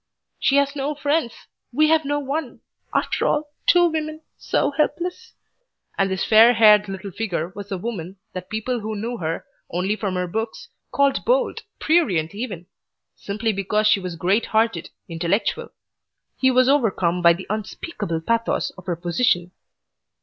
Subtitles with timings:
[0.39, 1.31] "She has no friends.
[1.71, 2.61] We have no one.
[2.91, 4.21] After all Two women.
[4.35, 5.33] So helpless."
[5.95, 9.95] And this fair haired little figure was the woman that people who knew her only
[9.95, 12.65] from her books, called bold, prurient even!
[13.15, 15.69] Simply because she was great hearted intellectual.
[16.35, 19.51] He was overcome by the unspeakable pathos of her position.